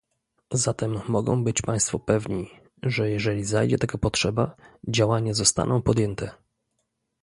Zatem 0.53 0.99
mogą 1.07 1.43
być 1.43 1.61
Państwo 1.61 1.99
pewni, 1.99 2.49
że 2.83 3.09
jeżeli 3.09 3.43
zajdzie 3.43 3.77
taka 3.77 3.97
potrzeba, 3.97 4.55
działania 4.87 5.33
zostaną 5.33 5.81
podjęte 5.81 6.31